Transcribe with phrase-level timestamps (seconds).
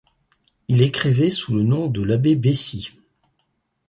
[0.67, 2.97] Il écrivait sous le nom de l'abbé Baissie.